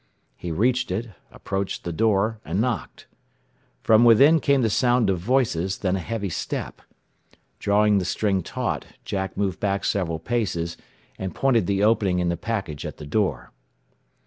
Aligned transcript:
He 0.35 0.49
reached 0.51 0.89
it, 0.89 1.11
approached 1.31 1.83
the 1.83 1.91
door, 1.93 2.39
and 2.43 2.59
knocked. 2.59 3.05
From 3.83 4.03
within 4.03 4.39
came 4.39 4.63
the 4.63 4.69
sound 4.71 5.11
of 5.11 5.19
voices, 5.19 5.77
then 5.77 5.95
a 5.95 5.99
heavy 5.99 6.27
step. 6.29 6.81
Drawing 7.59 7.99
the 7.99 8.05
string 8.05 8.41
taut 8.41 8.87
Jack 9.05 9.37
moved 9.37 9.59
back 9.59 9.85
several 9.85 10.17
paces, 10.17 10.75
and 11.19 11.35
pointed 11.35 11.67
the 11.67 11.83
opening 11.83 12.17
in 12.17 12.29
the 12.29 12.35
package 12.35 12.83
at 12.83 12.97
the 12.97 13.05
door. 13.05 13.51